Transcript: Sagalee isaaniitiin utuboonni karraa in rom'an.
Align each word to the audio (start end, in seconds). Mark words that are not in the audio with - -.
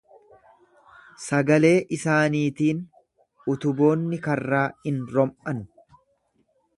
Sagalee 1.25 1.73
isaaniitiin 1.97 2.81
utuboonni 3.53 4.21
karraa 4.29 4.65
in 4.93 4.97
rom'an. 5.13 5.65